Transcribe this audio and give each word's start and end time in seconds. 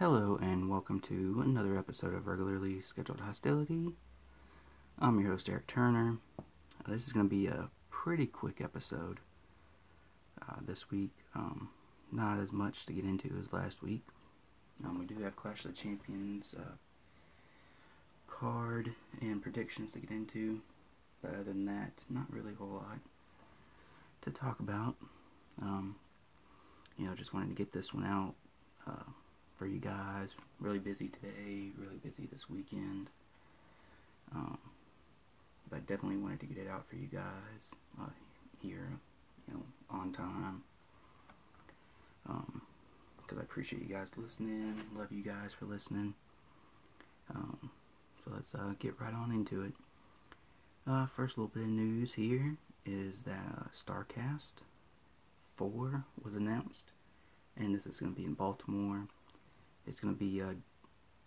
Hello, 0.00 0.38
and 0.40 0.70
welcome 0.70 0.98
to 1.00 1.42
another 1.44 1.76
episode 1.76 2.14
of 2.14 2.26
Regularly 2.26 2.80
Scheduled 2.80 3.20
Hostility. 3.20 3.92
I'm 4.98 5.20
your 5.20 5.32
host, 5.32 5.46
Eric 5.46 5.66
Turner. 5.66 6.16
Uh, 6.38 6.42
this 6.88 7.06
is 7.06 7.12
going 7.12 7.26
to 7.26 7.28
be 7.28 7.48
a 7.48 7.68
pretty 7.90 8.24
quick 8.24 8.62
episode 8.62 9.20
uh, 10.40 10.54
this 10.66 10.90
week. 10.90 11.10
Um, 11.34 11.68
not 12.10 12.40
as 12.40 12.50
much 12.50 12.86
to 12.86 12.94
get 12.94 13.04
into 13.04 13.30
as 13.38 13.52
last 13.52 13.82
week. 13.82 14.00
Um, 14.82 14.98
we 14.98 15.04
do 15.04 15.22
have 15.22 15.36
Clash 15.36 15.66
of 15.66 15.72
the 15.72 15.76
Champions 15.76 16.54
uh, 16.58 16.76
card 18.26 18.94
and 19.20 19.42
predictions 19.42 19.92
to 19.92 19.98
get 19.98 20.10
into, 20.10 20.62
but 21.20 21.34
other 21.34 21.42
than 21.42 21.66
that, 21.66 21.92
not 22.08 22.24
really 22.30 22.52
a 22.52 22.56
whole 22.56 22.72
lot 22.72 23.00
to 24.22 24.30
talk 24.30 24.60
about. 24.60 24.94
Um, 25.60 25.96
you 26.96 27.04
know, 27.04 27.14
just 27.14 27.34
wanted 27.34 27.50
to 27.50 27.54
get 27.54 27.74
this 27.74 27.92
one 27.92 28.06
out. 28.06 28.34
For 29.60 29.66
you 29.66 29.78
guys. 29.78 30.30
Really 30.58 30.78
busy 30.78 31.08
today, 31.08 31.68
really 31.76 31.98
busy 32.02 32.26
this 32.32 32.48
weekend. 32.48 33.08
Um, 34.34 34.56
but 35.70 35.86
definitely 35.86 36.16
wanted 36.16 36.40
to 36.40 36.46
get 36.46 36.56
it 36.56 36.66
out 36.66 36.88
for 36.88 36.96
you 36.96 37.08
guys 37.08 37.68
uh, 38.00 38.08
here, 38.62 38.88
you 39.46 39.52
know, 39.52 39.62
on 39.90 40.12
time. 40.12 40.62
Because 42.26 43.32
um, 43.32 43.38
I 43.38 43.42
appreciate 43.42 43.82
you 43.86 43.94
guys 43.94 44.08
listening. 44.16 44.82
Love 44.96 45.12
you 45.12 45.22
guys 45.22 45.50
for 45.52 45.66
listening. 45.66 46.14
Um, 47.34 47.70
so 48.24 48.30
let's 48.34 48.54
uh, 48.54 48.72
get 48.78 48.98
right 48.98 49.12
on 49.12 49.30
into 49.30 49.62
it. 49.62 49.74
Uh, 50.86 51.04
first 51.04 51.36
little 51.36 51.48
bit 51.52 51.64
of 51.64 51.68
news 51.68 52.14
here 52.14 52.56
is 52.86 53.24
that 53.24 53.58
uh, 53.58 53.64
Starrcast 53.76 54.52
4 55.56 56.06
was 56.24 56.34
announced. 56.34 56.92
And 57.58 57.74
this 57.74 57.84
is 57.84 57.98
going 58.00 58.14
to 58.14 58.18
be 58.18 58.24
in 58.24 58.32
Baltimore. 58.32 59.02
It's 59.90 59.98
going 59.98 60.14
to 60.14 60.18
be 60.18 60.40
uh, 60.40 60.54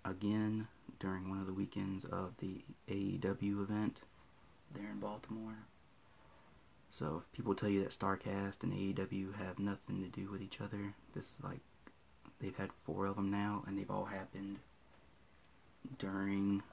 again 0.05 0.69
during 0.97 1.27
one 1.27 1.41
of 1.41 1.47
the 1.47 1.53
weekends 1.53 2.05
of 2.05 2.31
the 2.39 2.63
AEW 2.87 3.61
event 3.61 3.99
there 4.73 4.89
in 4.89 5.01
Baltimore. 5.01 5.65
So 6.89 7.23
if 7.23 7.35
people 7.35 7.55
tell 7.55 7.67
you 7.67 7.83
that 7.83 7.89
Starrcast 7.89 8.63
and 8.63 8.71
AEW 8.71 9.35
have 9.35 9.59
nothing 9.59 10.01
to 10.01 10.07
do 10.07 10.31
with 10.31 10.41
each 10.41 10.61
other, 10.61 10.93
this 11.13 11.25
is 11.25 11.43
like 11.43 11.59
they've 12.39 12.55
had 12.55 12.69
four 12.85 13.05
of 13.05 13.17
them 13.17 13.29
now, 13.29 13.65
and 13.67 13.77
they've 13.77 13.91
all 13.91 14.05
happened 14.05 14.59
during 15.99 16.63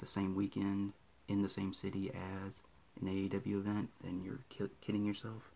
the 0.00 0.06
same 0.06 0.34
weekend 0.34 0.92
in 1.28 1.42
the 1.42 1.48
same 1.48 1.72
city 1.72 2.10
as 2.10 2.64
an 3.00 3.06
AEW 3.06 3.60
event, 3.60 3.90
then 4.02 4.22
you're 4.24 4.40
ki 4.48 4.70
kidding 4.80 5.04
yourself. 5.04 5.52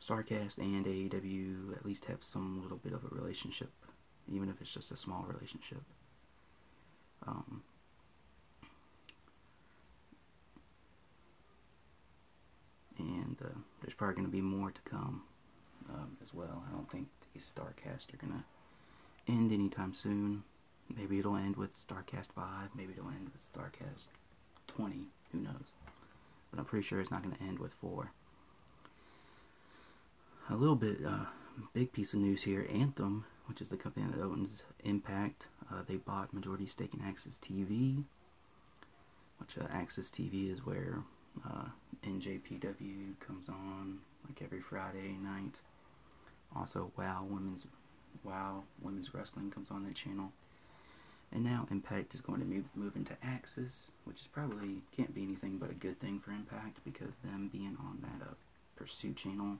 Starrcast 0.00 0.58
and 0.58 0.84
AEW 0.84 1.76
at 1.76 1.86
least 1.86 2.06
have 2.06 2.24
some 2.24 2.60
little 2.60 2.78
bit 2.78 2.92
of 2.92 3.04
a 3.04 3.14
relationship 3.14 3.70
even 4.30 4.48
if 4.48 4.60
it's 4.60 4.72
just 4.72 4.90
a 4.90 4.96
small 4.96 5.24
relationship. 5.28 5.82
Um, 7.26 7.62
and 12.98 13.36
uh, 13.42 13.58
there's 13.80 13.94
probably 13.94 14.16
going 14.16 14.26
to 14.26 14.32
be 14.32 14.40
more 14.40 14.70
to 14.70 14.80
come 14.82 15.22
um, 15.90 16.16
as 16.22 16.34
well. 16.34 16.62
I 16.68 16.72
don't 16.72 16.90
think 16.90 17.08
these 17.34 17.50
Starrcast 17.54 18.12
are 18.12 18.18
going 18.18 18.32
to 18.32 19.32
end 19.32 19.52
anytime 19.52 19.94
soon. 19.94 20.42
Maybe 20.94 21.18
it'll 21.18 21.36
end 21.36 21.56
with 21.56 21.70
Starrcast 21.76 22.32
5, 22.34 22.70
maybe 22.74 22.92
it'll 22.92 23.08
end 23.08 23.30
with 23.32 23.42
Starrcast 23.52 24.06
20, 24.68 25.06
who 25.32 25.38
knows. 25.38 25.72
But 26.50 26.58
I'm 26.58 26.66
pretty 26.66 26.86
sure 26.86 27.00
it's 27.00 27.10
not 27.10 27.22
going 27.22 27.34
to 27.34 27.42
end 27.42 27.58
with 27.58 27.72
4. 27.80 28.10
A 30.50 30.56
little 30.56 30.76
bit, 30.76 30.98
uh, 31.06 31.24
big 31.74 31.92
piece 31.92 32.12
of 32.12 32.20
news 32.20 32.42
here, 32.42 32.66
Anthem 32.72 33.24
which 33.46 33.60
is 33.60 33.68
the 33.68 33.76
company 33.76 34.06
that 34.10 34.22
owns 34.22 34.62
Impact. 34.84 35.46
Uh, 35.70 35.82
they 35.86 35.96
bought 35.96 36.32
majority 36.32 36.66
stake 36.66 36.94
in 36.94 37.00
AXS 37.00 37.38
TV, 37.38 38.02
which 39.38 39.58
uh, 39.58 39.66
AXS 39.74 40.10
TV 40.10 40.52
is 40.52 40.64
where 40.64 40.98
uh, 41.46 41.66
NJPW 42.04 43.18
comes 43.20 43.48
on 43.48 43.98
like 44.26 44.40
every 44.42 44.60
Friday 44.60 45.16
night. 45.22 45.60
Also, 46.56 46.90
WoW 46.96 47.26
Women's 47.28 47.66
WoW 48.24 48.62
Women's 48.80 49.12
Wrestling 49.14 49.50
comes 49.50 49.70
on 49.70 49.84
that 49.84 49.94
channel. 49.94 50.32
And 51.30 51.44
now 51.44 51.66
Impact 51.70 52.14
is 52.14 52.20
going 52.20 52.40
to 52.40 52.46
move, 52.46 52.64
move 52.74 52.96
into 52.96 53.14
AXS, 53.24 53.90
which 54.04 54.20
is 54.20 54.26
probably 54.26 54.82
can't 54.96 55.14
be 55.14 55.22
anything 55.22 55.56
but 55.58 55.70
a 55.70 55.74
good 55.74 55.98
thing 55.98 56.20
for 56.20 56.30
Impact 56.30 56.78
because 56.84 57.12
them 57.24 57.48
being 57.52 57.76
on 57.80 57.98
that 58.02 58.26
uh, 58.26 58.34
Pursuit 58.76 59.16
channel 59.16 59.58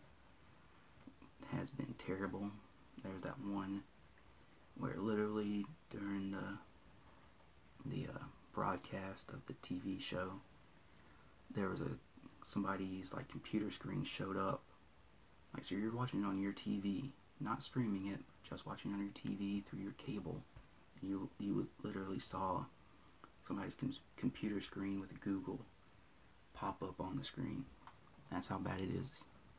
has 1.58 1.70
been 1.70 1.94
terrible 2.06 2.50
there's 3.02 3.22
that 3.22 3.38
one 3.40 3.82
where 4.78 4.94
literally 4.96 5.66
during 5.90 6.30
the 6.30 6.58
the 7.84 8.06
uh, 8.06 8.18
broadcast 8.54 9.30
of 9.30 9.40
the 9.46 9.54
TV 9.54 10.00
show, 10.00 10.32
there 11.54 11.68
was 11.68 11.80
a 11.80 11.90
somebody's 12.44 13.12
like 13.12 13.28
computer 13.28 13.70
screen 13.70 14.04
showed 14.04 14.36
up. 14.36 14.62
Like 15.54 15.64
so, 15.64 15.74
you're 15.74 15.94
watching 15.94 16.22
it 16.22 16.26
on 16.26 16.40
your 16.40 16.52
TV, 16.52 17.10
not 17.40 17.62
streaming 17.62 18.06
it, 18.06 18.20
just 18.48 18.66
watching 18.66 18.92
it 18.92 18.94
on 18.94 19.00
your 19.00 19.10
TV 19.10 19.64
through 19.64 19.80
your 19.80 19.92
cable, 19.92 20.40
and 21.00 21.10
you 21.10 21.28
you 21.38 21.66
literally 21.82 22.20
saw 22.20 22.64
somebody's 23.46 23.74
com 23.74 23.92
computer 24.16 24.60
screen 24.60 25.00
with 25.00 25.20
Google 25.20 25.60
pop 26.54 26.82
up 26.82 27.00
on 27.00 27.16
the 27.16 27.24
screen. 27.24 27.64
That's 28.30 28.46
how 28.46 28.58
bad 28.58 28.80
it 28.80 28.88
is, 28.94 29.10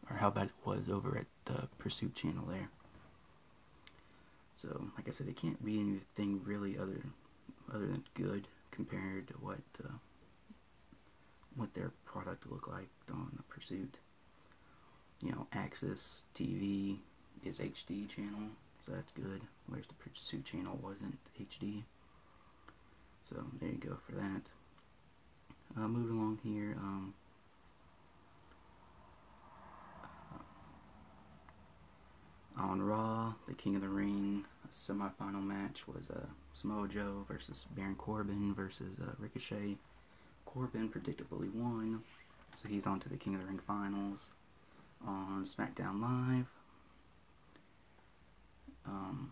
or 0.09 0.17
how 0.17 0.29
bad 0.29 0.47
it 0.47 0.67
was 0.67 0.89
over 0.89 1.17
at 1.17 1.25
the 1.45 1.67
Pursuit 1.77 2.15
channel 2.15 2.45
there. 2.47 2.69
So, 4.55 4.87
like 4.97 5.07
I 5.07 5.11
said, 5.11 5.27
it 5.27 5.35
can't 5.35 5.63
be 5.63 5.79
anything 5.79 6.41
really 6.45 6.77
other 6.77 7.01
other 7.73 7.87
than 7.87 8.03
good 8.13 8.47
compared 8.71 9.27
to 9.27 9.33
what 9.35 9.59
uh, 9.83 9.93
what 11.55 11.73
their 11.73 11.91
product 12.05 12.49
looked 12.49 12.67
like 12.67 12.89
on 13.11 13.31
the 13.35 13.43
Pursuit. 13.43 13.97
You 15.21 15.31
know, 15.31 15.47
AXS 15.55 16.21
TV 16.35 16.97
is 17.45 17.59
HD 17.59 18.07
channel, 18.09 18.49
so 18.85 18.91
that's 18.91 19.11
good. 19.13 19.41
Whereas 19.67 19.85
the 19.87 19.93
Pursuit 19.95 20.45
channel 20.45 20.79
wasn't 20.81 21.17
HD. 21.39 21.83
So 23.25 23.37
there 23.59 23.69
you 23.69 23.77
go 23.77 23.97
for 24.05 24.15
that. 24.15 24.41
Uh, 25.77 25.87
moving 25.87 26.17
along 26.17 26.39
here. 26.43 26.75
Um, 26.77 27.13
On 32.57 32.81
Raw, 32.81 33.33
the 33.47 33.53
King 33.53 33.75
of 33.75 33.81
the 33.81 33.89
Ring 33.89 34.45
semifinal 34.71 35.43
match 35.43 35.87
was 35.87 36.09
uh, 36.09 36.25
Samoa 36.53 36.87
Joe 36.87 37.25
versus 37.27 37.65
Baron 37.75 37.95
Corbin 37.95 38.53
versus 38.53 38.97
uh, 39.01 39.11
Ricochet. 39.17 39.77
Corbin 40.45 40.89
predictably 40.89 41.51
won, 41.53 42.01
so 42.61 42.67
he's 42.67 42.85
on 42.85 42.99
to 42.99 43.09
the 43.09 43.17
King 43.17 43.35
of 43.35 43.41
the 43.41 43.47
Ring 43.47 43.59
finals 43.65 44.29
on 45.05 45.45
SmackDown 45.45 46.01
Live. 46.01 46.47
Um, 48.85 49.31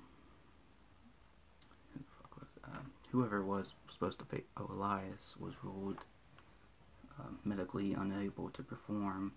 who 1.94 2.00
was, 2.40 2.48
uh, 2.64 2.80
whoever 3.12 3.44
was 3.44 3.74
supposed 3.90 4.20
to 4.20 4.26
fight 4.26 4.46
oh, 4.58 4.70
Elias 4.74 5.36
was 5.40 5.54
ruled 5.62 5.98
uh, 7.20 7.30
medically 7.44 7.94
unable 7.94 8.50
to 8.50 8.64
perform 8.64 9.34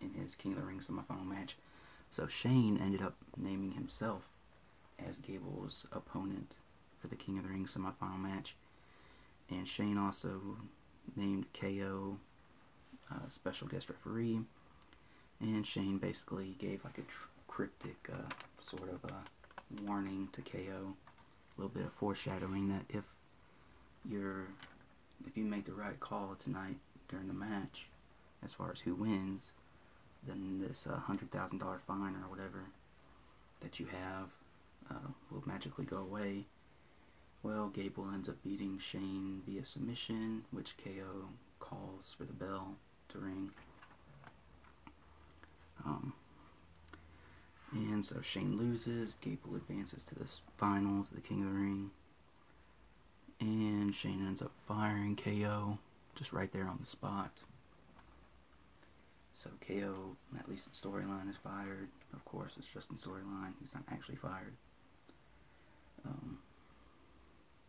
in 0.00 0.14
his 0.14 0.34
King 0.34 0.52
of 0.52 0.60
the 0.60 0.64
Ring 0.64 0.80
semifinal 0.80 1.26
match. 1.26 1.56
So 2.12 2.26
Shane 2.26 2.78
ended 2.78 3.02
up 3.02 3.16
naming 3.38 3.72
himself 3.72 4.28
as 5.04 5.16
Gable's 5.16 5.86
opponent 5.92 6.54
for 7.00 7.08
the 7.08 7.16
King 7.16 7.38
of 7.38 7.44
the 7.44 7.50
Ring 7.50 7.66
semifinal 7.66 8.20
match. 8.20 8.54
And 9.50 9.66
Shane 9.66 9.96
also 9.96 10.40
named 11.16 11.46
KO 11.58 12.18
uh, 13.10 13.28
special 13.28 13.66
guest 13.66 13.88
referee. 13.88 14.40
And 15.40 15.66
Shane 15.66 15.96
basically 15.96 16.54
gave 16.58 16.84
like 16.84 16.98
a 16.98 17.02
cryptic 17.48 18.08
uh, 18.12 18.30
sort 18.62 18.90
of 18.90 19.10
warning 19.84 20.28
to 20.32 20.42
KO. 20.42 20.94
A 21.56 21.60
little 21.60 21.74
bit 21.74 21.84
of 21.84 21.92
foreshadowing 21.94 22.68
that 22.68 22.84
if 22.88 23.04
you're 24.08 24.46
if 25.26 25.36
you 25.36 25.44
make 25.44 25.64
the 25.66 25.72
right 25.72 25.98
call 26.00 26.36
tonight 26.42 26.76
during 27.08 27.28
the 27.28 27.34
match, 27.34 27.88
as 28.44 28.52
far 28.52 28.72
as 28.72 28.80
who 28.80 28.94
wins, 28.94 29.52
then 30.26 30.64
this 30.66 30.86
uh, 30.86 30.98
$100,000 31.08 31.60
fine 31.86 32.14
or 32.14 32.28
whatever 32.30 32.64
that 33.60 33.80
you 33.80 33.86
have 33.86 34.28
uh, 34.90 35.08
will 35.30 35.42
magically 35.46 35.84
go 35.84 35.98
away. 35.98 36.44
Well, 37.42 37.68
Gable 37.68 38.08
ends 38.12 38.28
up 38.28 38.36
beating 38.44 38.78
Shane 38.78 39.42
via 39.46 39.64
submission, 39.64 40.44
which 40.52 40.76
KO 40.82 41.28
calls 41.58 42.14
for 42.16 42.24
the 42.24 42.32
bell 42.32 42.76
to 43.08 43.18
ring. 43.18 43.50
Um, 45.84 46.12
and 47.72 48.04
so 48.04 48.20
Shane 48.20 48.56
loses, 48.58 49.14
Gable 49.20 49.56
advances 49.56 50.04
to 50.04 50.14
the 50.14 50.26
finals, 50.56 51.08
the 51.10 51.20
King 51.20 51.42
of 51.42 51.52
the 51.52 51.58
Ring. 51.58 51.90
And 53.40 53.94
Shane 53.94 54.24
ends 54.24 54.42
up 54.42 54.52
firing 54.68 55.16
KO 55.16 55.78
just 56.14 56.32
right 56.32 56.52
there 56.52 56.68
on 56.68 56.78
the 56.80 56.86
spot. 56.86 57.32
So 59.34 59.50
KO, 59.66 60.16
at 60.38 60.48
least 60.48 60.66
in 60.66 60.72
storyline, 60.90 61.30
is 61.30 61.36
fired. 61.42 61.88
Of 62.12 62.24
course, 62.24 62.52
it's 62.58 62.66
just 62.68 62.90
in 62.90 62.96
storyline. 62.96 63.52
He's 63.60 63.74
not 63.74 63.84
actually 63.90 64.16
fired. 64.16 64.52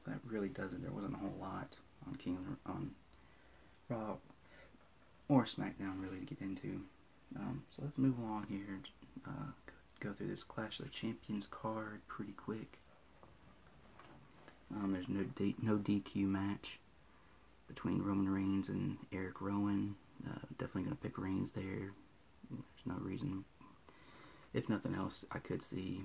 that 0.06 0.20
really 0.28 0.50
doesn't. 0.50 0.82
There 0.82 0.92
wasn't 0.92 1.16
a 1.16 1.18
whole 1.18 1.36
lot 1.40 1.78
on 2.08 2.16
King 2.16 2.58
on 2.66 2.92
Raw 3.90 4.16
or 5.30 5.46
SmackDown 5.46 6.02
really 6.02 6.20
to 6.20 6.26
get 6.26 6.42
into. 6.42 6.82
Um, 7.36 7.64
so 7.76 7.84
let's 7.84 7.98
move 7.98 8.18
along 8.20 8.48
here. 8.50 8.80
Uh, 9.26 9.52
go 10.00 10.14
through 10.14 10.28
this 10.28 10.44
Clash 10.44 10.80
of 10.80 10.86
the 10.86 10.92
Champions 10.92 11.48
card 11.50 12.02
pretty 12.08 12.34
quick. 12.34 12.78
Um, 14.76 14.92
there's 14.92 15.08
no 15.08 15.24
D 15.24 15.56
no 15.62 15.78
DQ 15.78 16.26
match 16.28 16.80
between 17.68 18.02
Roman 18.02 18.30
Reigns 18.30 18.70
and 18.70 18.98
Eric 19.12 19.42
Rowan. 19.42 19.96
Uh, 20.28 20.40
definitely 20.58 20.84
gonna 20.84 20.96
pick 20.96 21.18
Reigns 21.18 21.52
there. 21.52 21.92
There's 22.50 22.86
no 22.86 22.96
reason. 23.00 23.44
If 24.54 24.70
nothing 24.70 24.96
else, 24.96 25.26
I 25.32 25.40
could 25.40 25.64
see 25.64 26.02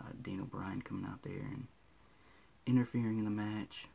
uh, 0.00 0.10
Daniel 0.22 0.46
Bryan 0.46 0.82
coming 0.82 1.06
out 1.06 1.22
there 1.22 1.32
and 1.32 1.66
interfering 2.66 3.18
in 3.18 3.24
the 3.24 3.30
match, 3.30 3.86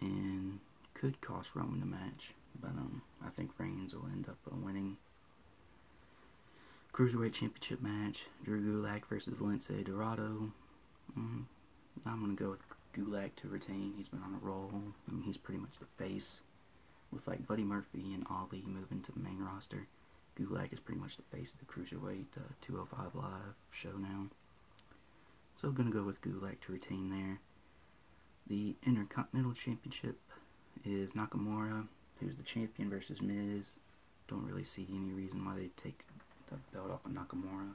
and 0.00 0.58
could 0.94 1.20
cost 1.20 1.50
Roman 1.54 1.80
the 1.80 1.86
match. 1.86 2.32
But 2.60 2.70
um, 2.70 3.02
I 3.24 3.30
think 3.30 3.50
Reigns 3.58 3.94
will 3.94 4.06
end 4.12 4.26
up 4.28 4.38
uh, 4.50 4.56
winning. 4.56 4.96
Cruiserweight 6.92 7.34
Championship 7.34 7.80
match: 7.80 8.24
Drew 8.44 8.60
Gulak 8.60 9.06
versus 9.06 9.38
Lince 9.38 9.84
Dorado. 9.84 10.50
Mm, 11.18 11.44
I'm 12.06 12.20
gonna 12.20 12.34
go 12.34 12.50
with 12.50 12.60
Gulak 12.96 13.36
to 13.36 13.48
retain. 13.48 13.94
He's 13.96 14.08
been 14.08 14.22
on 14.22 14.34
a 14.34 14.44
roll. 14.44 14.70
I 15.08 15.12
mean, 15.12 15.22
he's 15.22 15.36
pretty 15.36 15.60
much 15.60 15.78
the 15.78 15.86
face. 16.02 16.40
With 17.12 17.26
like 17.26 17.46
Buddy 17.46 17.64
Murphy 17.64 18.14
and 18.14 18.26
Ali 18.30 18.64
moving 18.66 19.02
to 19.02 19.12
the 19.12 19.20
main 19.20 19.38
roster, 19.40 19.86
Gulak 20.38 20.72
is 20.72 20.80
pretty 20.80 21.00
much 21.00 21.16
the 21.16 21.36
face 21.36 21.52
of 21.52 21.58
the 21.58 21.66
Cruiserweight 21.66 22.36
uh, 22.36 22.52
205 22.62 23.14
Live 23.14 23.54
show 23.70 23.96
now. 23.98 24.26
So 25.56 25.68
I'm 25.68 25.74
gonna 25.74 25.90
go 25.90 26.02
with 26.02 26.22
Gulak 26.22 26.60
to 26.60 26.72
retain 26.72 27.10
there. 27.10 27.40
The 28.46 28.74
Intercontinental 28.86 29.52
Championship 29.52 30.18
is 30.84 31.12
Nakamura, 31.12 31.86
who's 32.20 32.36
the 32.36 32.42
champion, 32.42 32.90
versus 32.90 33.20
Miz. 33.20 33.72
Don't 34.28 34.46
really 34.46 34.64
see 34.64 34.86
any 34.90 35.12
reason 35.12 35.44
why 35.44 35.56
they 35.56 35.70
take 35.76 36.04
the 36.48 36.56
belt 36.72 36.90
off 36.90 37.04
of 37.04 37.12
Nakamura, 37.12 37.72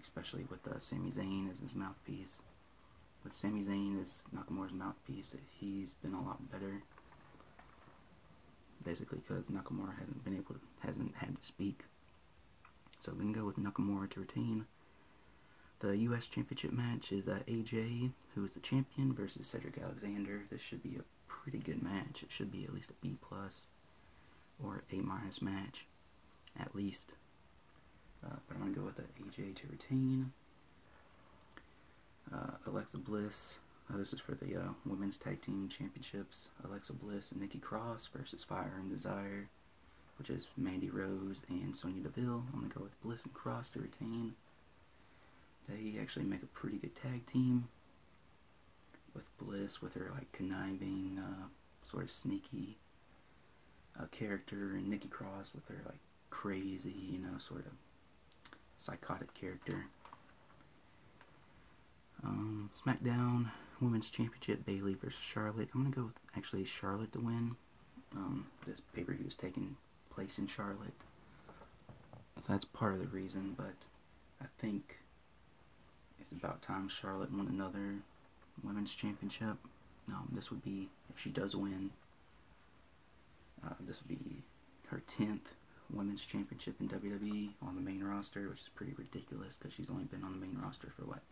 especially 0.00 0.44
with 0.50 0.66
uh, 0.66 0.78
Sami 0.78 1.10
Zayn 1.10 1.50
as 1.50 1.58
his 1.60 1.74
mouthpiece 1.74 2.40
with 3.24 3.32
Sami 3.32 3.62
Zayn 3.62 4.02
as 4.02 4.22
Nakamura's 4.34 4.72
mouthpiece, 4.72 5.34
he's 5.60 5.94
been 6.02 6.14
a 6.14 6.22
lot 6.22 6.50
better. 6.50 6.82
Basically, 8.84 9.18
because 9.26 9.46
Nakamura 9.46 9.98
hasn't 9.98 10.24
been 10.24 10.34
able, 10.34 10.54
to, 10.54 10.60
hasn't 10.80 11.14
had 11.16 11.38
to 11.38 11.44
speak. 11.44 11.84
So 13.00 13.12
we 13.12 13.20
can 13.20 13.32
go 13.32 13.44
with 13.44 13.58
Nakamura 13.58 14.10
to 14.10 14.20
retain. 14.20 14.66
The 15.80 15.96
U.S. 15.96 16.26
Championship 16.26 16.72
match 16.72 17.10
is 17.10 17.26
uh, 17.26 17.40
AJ, 17.48 18.12
who 18.34 18.44
is 18.44 18.54
the 18.54 18.60
champion, 18.60 19.12
versus 19.12 19.46
Cedric 19.46 19.78
Alexander. 19.82 20.42
This 20.50 20.60
should 20.60 20.82
be 20.82 20.96
a 20.96 21.02
pretty 21.26 21.58
good 21.58 21.82
match. 21.82 22.22
It 22.22 22.28
should 22.30 22.52
be 22.52 22.64
at 22.64 22.72
least 22.72 22.90
a 22.90 22.94
B 23.00 23.16
plus 23.20 23.66
or 24.62 24.82
A 24.92 24.96
minus 24.96 25.42
match, 25.42 25.86
at 26.58 26.74
least. 26.74 27.12
Uh, 28.24 28.36
but 28.46 28.54
I'm 28.56 28.60
gonna 28.62 28.74
go 28.74 28.82
with 28.82 28.96
the 28.96 29.02
AJ 29.02 29.56
to 29.56 29.62
retain 29.70 30.32
uh, 32.32 32.52
Alexa 32.66 32.98
Bliss. 32.98 33.58
Uh, 33.90 33.96
this 33.96 34.12
is 34.12 34.20
for 34.20 34.34
the 34.34 34.56
uh, 34.56 34.68
Women's 34.86 35.18
Tag 35.18 35.42
Team 35.42 35.68
Championships. 35.68 36.48
Alexa 36.64 36.92
Bliss 36.92 37.32
and 37.32 37.40
Nikki 37.40 37.58
Cross 37.58 38.08
versus 38.14 38.44
Fire 38.44 38.74
and 38.78 38.90
Desire, 38.90 39.48
which 40.18 40.30
is 40.30 40.46
Mandy 40.56 40.90
Rose 40.90 41.40
and 41.48 41.76
Sonya 41.76 42.02
Deville. 42.02 42.44
I'm 42.52 42.60
going 42.60 42.70
to 42.70 42.78
go 42.78 42.84
with 42.84 43.00
Bliss 43.02 43.24
and 43.24 43.34
Cross 43.34 43.70
to 43.70 43.80
retain. 43.80 44.34
They 45.68 45.98
actually 46.00 46.24
make 46.24 46.42
a 46.42 46.46
pretty 46.46 46.78
good 46.78 46.94
tag 46.96 47.26
team 47.26 47.68
with 49.14 49.24
Bliss, 49.38 49.82
with 49.82 49.94
her 49.94 50.10
like 50.14 50.30
conniving, 50.32 51.18
uh, 51.18 51.46
sort 51.88 52.04
of 52.04 52.10
sneaky 52.10 52.78
uh, 53.98 54.06
character, 54.10 54.72
and 54.74 54.88
Nikki 54.88 55.08
Cross 55.08 55.50
with 55.54 55.66
her 55.68 55.82
like 55.86 56.00
crazy, 56.30 56.94
you 57.10 57.18
know, 57.18 57.38
sort 57.38 57.66
of 57.66 57.72
psychotic 58.78 59.34
character. 59.34 59.86
Um, 62.24 62.70
SmackDown 62.84 63.50
Women's 63.82 64.10
Championship, 64.10 64.64
Bayley 64.64 64.94
versus 64.94 65.20
Charlotte. 65.20 65.68
I'm 65.74 65.82
going 65.82 65.92
to 65.92 65.98
go 65.98 66.04
with 66.06 66.14
actually 66.36 66.64
Charlotte 66.64 67.12
to 67.12 67.18
win. 67.18 67.56
Um, 68.14 68.46
this 68.66 68.80
pay-per-view 68.94 69.26
is 69.26 69.34
taking 69.34 69.76
place 70.14 70.38
in 70.38 70.46
Charlotte. 70.46 70.94
So 72.36 72.44
that's 72.48 72.64
part 72.64 72.94
of 72.94 73.00
the 73.00 73.06
reason, 73.06 73.54
but 73.56 73.74
I 74.40 74.46
think 74.58 74.98
it's 76.20 76.32
about 76.32 76.62
time 76.62 76.88
Charlotte 76.88 77.32
won 77.32 77.48
another 77.48 77.96
Women's 78.62 78.94
Championship. 78.94 79.56
Um, 80.08 80.28
this 80.32 80.50
would 80.50 80.62
be, 80.62 80.88
if 81.10 81.20
she 81.20 81.30
does 81.30 81.56
win, 81.56 81.90
uh, 83.66 83.74
this 83.80 84.00
would 84.00 84.08
be 84.08 84.42
her 84.88 85.02
10th 85.18 85.46
Women's 85.92 86.24
Championship 86.24 86.76
in 86.80 86.88
WWE 86.88 87.50
on 87.62 87.74
the 87.74 87.80
main 87.80 88.02
roster, 88.02 88.48
which 88.48 88.60
is 88.60 88.68
pretty 88.74 88.94
ridiculous 88.96 89.58
because 89.58 89.74
she's 89.74 89.90
only 89.90 90.04
been 90.04 90.22
on 90.22 90.32
the 90.32 90.38
main 90.46 90.58
roster 90.62 90.92
for 90.96 91.04
what, 91.04 91.22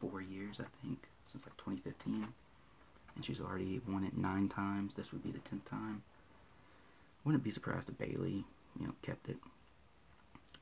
four 0.00 0.20
years, 0.20 0.60
I 0.60 0.66
think, 0.82 1.08
since 1.30 1.44
like 1.44 1.56
2015. 1.58 2.28
And 3.14 3.24
she's 3.24 3.40
already 3.40 3.80
won 3.86 4.04
it 4.04 4.16
nine 4.16 4.48
times. 4.48 4.94
This 4.94 5.12
would 5.12 5.22
be 5.22 5.30
the 5.30 5.38
tenth 5.40 5.68
time. 5.68 6.02
Wouldn't 7.24 7.44
be 7.44 7.50
surprised 7.50 7.88
if 7.88 7.98
Bayley, 7.98 8.44
you 8.78 8.86
know, 8.86 8.94
kept 9.02 9.28
it. 9.28 9.36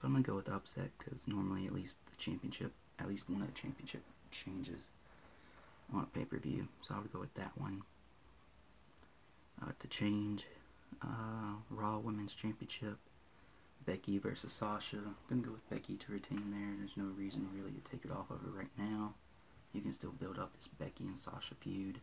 But 0.01 0.09
I'm 0.09 0.13
gonna 0.13 0.25
go 0.25 0.37
with 0.37 0.47
the 0.47 0.55
upset 0.55 0.91
because 0.99 1.29
normally 1.29 1.67
at 1.67 1.75
least 1.75 1.97
the 2.11 2.17
championship, 2.17 2.73
at 2.99 3.09
least 3.09 3.29
one 3.29 3.43
of 3.43 3.49
the 3.49 3.61
championship 3.61 4.03
changes 4.31 4.81
on 5.93 6.03
a 6.03 6.19
pay-per-view. 6.19 6.67
So 6.83 6.95
I 6.95 6.99
would 6.99 7.13
go 7.13 7.21
with 7.21 7.35
that 7.35 7.53
one. 7.57 7.83
Uh, 9.63 9.73
to 9.79 9.89
change, 9.89 10.47
uh, 11.03 11.57
Raw 11.71 11.99
Women's 11.99 12.35
Championship, 12.35 12.99
Becky 13.87 14.19
versus 14.19 14.53
Sasha. 14.53 14.97
I'm 14.97 15.17
gonna 15.29 15.43
go 15.43 15.53
with 15.53 15.71
Becky 15.71 15.97
to 15.97 16.13
retain 16.13 16.51
there. 16.51 16.75
There's 16.79 16.97
no 16.97 17.13
reason 17.17 17.49
really 17.55 17.73
to 17.73 17.91
take 17.91 18.05
it 18.05 18.11
off 18.11 18.31
of 18.31 18.41
her 18.41 18.51
right 18.51 18.71
now 18.77 19.15
you 19.73 19.81
can 19.81 19.93
still 19.93 20.13
build 20.13 20.39
up 20.39 20.57
this 20.57 20.69
Becky 20.69 21.05
and 21.05 21.17
Sasha 21.17 21.55
feud. 21.61 22.01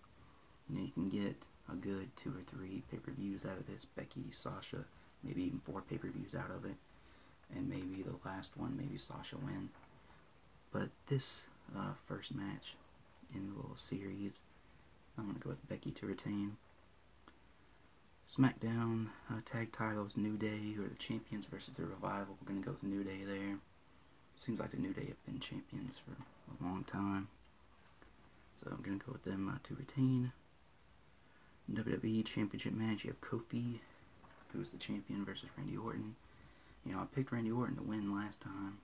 You 0.69 0.75
know, 0.75 0.81
you 0.83 0.92
can 0.92 1.10
get 1.10 1.45
a 1.71 1.75
good 1.75 2.15
two 2.15 2.30
or 2.30 2.42
three 2.50 2.83
pay-per-views 2.92 3.45
out 3.45 3.57
of 3.57 3.68
this 3.68 3.86
Becky, 3.86 4.25
Sasha, 4.31 4.86
maybe 5.24 5.44
even 5.44 5.62
four 5.65 5.81
pay-per-views 5.81 6.36
out 6.36 6.51
of 6.51 6.65
it. 6.65 6.75
And 7.56 7.69
maybe 7.69 8.04
the 8.04 8.15
last 8.27 8.57
one, 8.57 8.77
maybe 8.77 8.98
Sasha 8.98 9.38
win. 9.38 9.69
But 10.71 10.89
this 11.07 11.44
uh, 11.77 11.94
first 12.07 12.33
match 12.33 12.76
in 13.33 13.49
the 13.49 13.56
little 13.56 13.78
series, 13.78 14.40
I'm 15.18 15.26
going 15.26 15.35
to 15.35 15.42
go 15.42 15.49
with 15.52 15.69
Becky 15.69 15.92
to 15.92 16.06
retain. 16.06 16.57
SmackDown 18.31 19.09
uh, 19.30 19.42
tag 19.45 19.71
titles, 19.71 20.18
New 20.18 20.38
Day, 20.38 20.76
are 20.80 20.88
the 20.88 20.95
champions 20.95 21.45
versus 21.45 21.76
the 21.76 21.83
Revival. 21.83 22.35
We're 22.42 22.52
going 22.52 22.64
to 22.64 22.66
go 22.66 22.71
with 22.71 22.83
New 22.83 23.04
Day 23.04 23.23
there. 23.26 23.57
Seems 24.38 24.59
like 24.59 24.71
the 24.71 24.78
New 24.78 24.94
Day 24.94 25.06
have 25.06 25.26
been 25.26 25.40
champions 25.40 25.99
for 26.04 26.14
a 26.14 26.68
long 26.68 26.83
time. 26.85 27.28
So 28.56 28.68
I'm 28.72 28.81
going 28.83 29.00
to 29.00 29.06
go 29.06 29.12
with 29.12 29.24
them 29.24 29.50
uh, 29.50 29.57
to 29.68 29.76
retain. 29.76 30.31
WWE 31.72 32.26
Championship 32.26 32.74
match, 32.74 33.04
you 33.04 33.12
have 33.12 33.22
Kofi, 33.22 33.80
who 34.52 34.62
is 34.62 34.72
the 34.72 34.78
champion, 34.78 35.26
versus 35.26 35.50
Randy 35.57 35.78
Orton. 35.78 36.16
You 36.86 36.94
know, 36.94 37.00
I 37.00 37.06
picked 37.16 37.31
Randy 37.31 37.52
Orton 37.52 37.78
to 37.78 37.83
win 37.83 38.14
last 38.16 38.42
time, 38.42 38.78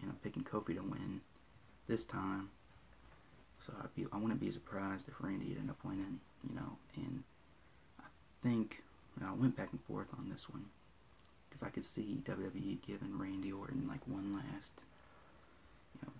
and 0.00 0.10
I'm 0.10 0.16
picking 0.22 0.42
Kofi 0.42 0.74
to 0.74 0.82
win 0.82 1.20
this 1.88 2.04
time. 2.04 2.50
So 3.64 3.72
I'd 3.82 3.94
be, 3.94 4.06
I 4.12 4.18
wouldn't 4.18 4.40
be 4.40 4.50
surprised 4.50 5.08
if 5.08 5.14
Randy 5.20 5.54
ended 5.56 5.70
up 5.70 5.78
winning, 5.84 6.20
you 6.48 6.54
know, 6.54 6.76
and 6.96 7.22
I 8.00 8.04
think, 8.42 8.82
I 9.24 9.32
went 9.32 9.56
back 9.56 9.68
and 9.72 9.80
forth 9.84 10.08
on 10.18 10.28
this 10.28 10.48
one, 10.48 10.66
because 11.48 11.62
I 11.62 11.70
could 11.70 11.84
see 11.84 12.18
WWE 12.24 12.82
giving 12.86 13.18
Randy 13.18 13.52
Orton, 13.52 13.86
like, 13.88 14.06
one 14.06 14.34
last 14.34 14.72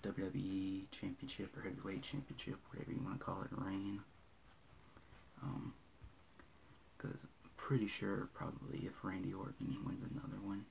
WWE 0.07 0.85
Championship 0.93 1.57
or 1.57 1.63
Heavyweight 1.63 2.03
Championship, 2.03 2.57
whatever 2.71 2.93
you 2.93 3.01
want 3.05 3.19
to 3.19 3.25
call 3.25 3.43
it, 3.43 3.49
reign. 3.53 4.01
Um, 5.43 5.75
because 6.97 7.21
I'm 7.45 7.51
pretty 7.57 7.89
sure 7.89 8.29
probably 8.35 8.87
if 8.87 8.93
Randy 9.03 9.33
Orton 9.33 9.77
wins 9.87 10.01
another 10.11 10.41
one, 10.43 10.65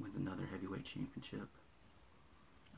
wins 0.00 0.16
another 0.16 0.46
Heavyweight 0.50 0.84
Championship, 0.84 1.48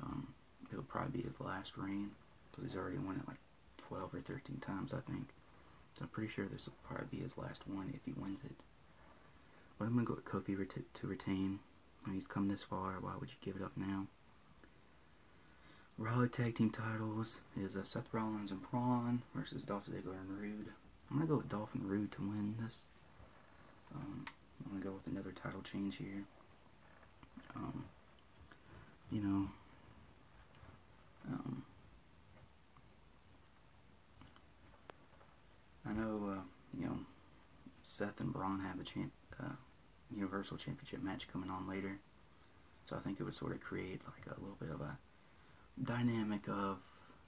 um, 0.02 0.28
it'll 0.70 0.84
probably 0.84 1.20
be 1.20 1.26
his 1.26 1.40
last 1.40 1.76
reign 1.76 2.10
because 2.50 2.70
he's 2.70 2.78
already 2.78 2.98
won 2.98 3.16
it 3.16 3.28
like 3.28 3.38
12 3.88 4.14
or 4.14 4.20
13 4.20 4.58
times, 4.60 4.94
I 4.94 5.00
think. 5.10 5.28
So 5.94 6.02
I'm 6.02 6.08
pretty 6.08 6.32
sure 6.32 6.46
this 6.46 6.66
will 6.66 6.74
probably 6.86 7.18
be 7.18 7.24
his 7.24 7.36
last 7.36 7.62
one 7.66 7.92
if 7.94 8.00
he 8.04 8.12
wins 8.20 8.40
it. 8.44 8.64
But 9.78 9.86
I'm 9.86 9.94
going 9.94 10.06
to 10.06 10.12
go 10.12 10.16
with 10.16 10.24
Kofi 10.24 10.84
to 10.94 11.06
retain. 11.06 11.60
When 12.04 12.14
he's 12.14 12.26
come 12.26 12.48
this 12.48 12.62
far, 12.62 12.94
why 13.00 13.14
would 13.18 13.28
you 13.28 13.36
give 13.40 13.56
it 13.56 13.64
up 13.64 13.72
now? 13.76 14.06
Raw 15.98 16.24
Tag 16.26 16.54
Team 16.54 16.70
titles 16.70 17.40
is 17.60 17.74
uh, 17.74 17.82
Seth 17.82 18.06
Rollins 18.12 18.52
and 18.52 18.62
Braun 18.70 19.22
versus 19.34 19.64
Dolph 19.64 19.86
Ziggler 19.86 20.14
and 20.20 20.38
Roode. 20.40 20.68
I'm 21.10 21.16
going 21.16 21.26
to 21.26 21.32
go 21.32 21.38
with 21.38 21.48
Dolph 21.48 21.74
and 21.74 21.90
Roode 21.90 22.12
to 22.12 22.20
win 22.20 22.54
this. 22.62 22.78
Um, 23.92 24.24
I'm 24.64 24.70
going 24.70 24.82
to 24.82 24.88
go 24.88 24.94
with 24.94 25.12
another 25.12 25.32
title 25.32 25.60
change 25.62 25.96
here. 25.96 26.22
Um, 27.56 27.84
you 29.10 29.22
know, 29.22 29.48
um, 31.32 31.64
I 35.84 35.92
know, 35.94 36.36
uh, 36.36 36.40
you 36.78 36.86
know, 36.86 36.98
Seth 37.82 38.20
and 38.20 38.32
Braun 38.32 38.60
have 38.60 38.78
the 38.78 38.84
champ, 38.84 39.10
uh, 39.42 39.48
Universal 40.14 40.58
Championship 40.58 41.02
match 41.02 41.26
coming 41.32 41.50
on 41.50 41.68
later. 41.68 41.98
So 42.88 42.94
I 42.94 43.00
think 43.00 43.18
it 43.18 43.24
would 43.24 43.34
sort 43.34 43.52
of 43.52 43.60
create 43.60 44.00
like 44.06 44.26
a 44.26 44.40
little 44.40 44.56
bit 44.60 44.70
of 44.70 44.80
a 44.80 44.96
dynamic 45.84 46.48
of, 46.48 46.78